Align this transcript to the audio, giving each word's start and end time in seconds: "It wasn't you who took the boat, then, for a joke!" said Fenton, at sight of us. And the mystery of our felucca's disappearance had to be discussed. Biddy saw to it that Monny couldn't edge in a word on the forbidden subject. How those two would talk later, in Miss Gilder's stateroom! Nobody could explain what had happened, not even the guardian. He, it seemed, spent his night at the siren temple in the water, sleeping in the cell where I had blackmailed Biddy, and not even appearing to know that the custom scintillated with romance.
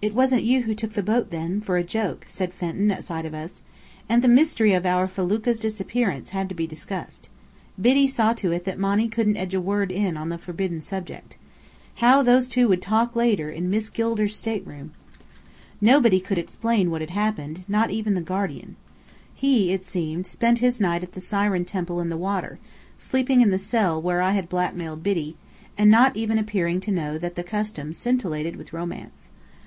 "It 0.00 0.14
wasn't 0.14 0.44
you 0.44 0.60
who 0.62 0.76
took 0.76 0.92
the 0.92 1.02
boat, 1.02 1.30
then, 1.32 1.60
for 1.60 1.76
a 1.76 1.82
joke!" 1.82 2.24
said 2.28 2.54
Fenton, 2.54 2.92
at 2.92 3.02
sight 3.02 3.26
of 3.26 3.34
us. 3.34 3.62
And 4.08 4.22
the 4.22 4.28
mystery 4.28 4.72
of 4.72 4.86
our 4.86 5.08
felucca's 5.08 5.58
disappearance 5.58 6.30
had 6.30 6.48
to 6.50 6.54
be 6.54 6.68
discussed. 6.68 7.28
Biddy 7.80 8.06
saw 8.06 8.32
to 8.34 8.52
it 8.52 8.62
that 8.62 8.78
Monny 8.78 9.08
couldn't 9.08 9.36
edge 9.36 9.54
in 9.54 9.58
a 9.58 9.60
word 9.60 9.92
on 9.92 10.28
the 10.28 10.38
forbidden 10.38 10.80
subject. 10.80 11.36
How 11.96 12.22
those 12.22 12.48
two 12.48 12.68
would 12.68 12.80
talk 12.80 13.16
later, 13.16 13.50
in 13.50 13.70
Miss 13.70 13.88
Gilder's 13.88 14.36
stateroom! 14.36 14.92
Nobody 15.80 16.20
could 16.20 16.38
explain 16.38 16.92
what 16.92 17.00
had 17.00 17.10
happened, 17.10 17.64
not 17.66 17.90
even 17.90 18.14
the 18.14 18.20
guardian. 18.20 18.76
He, 19.34 19.72
it 19.72 19.82
seemed, 19.82 20.28
spent 20.28 20.60
his 20.60 20.80
night 20.80 21.02
at 21.02 21.14
the 21.14 21.20
siren 21.20 21.64
temple 21.64 22.00
in 22.00 22.08
the 22.08 22.16
water, 22.16 22.60
sleeping 22.98 23.40
in 23.40 23.50
the 23.50 23.58
cell 23.58 24.00
where 24.00 24.22
I 24.22 24.30
had 24.30 24.48
blackmailed 24.48 25.02
Biddy, 25.02 25.36
and 25.76 25.90
not 25.90 26.16
even 26.16 26.38
appearing 26.38 26.78
to 26.82 26.92
know 26.92 27.18
that 27.18 27.34
the 27.34 27.42
custom 27.42 27.92
scintillated 27.92 28.54
with 28.54 28.72
romance. 28.72 29.30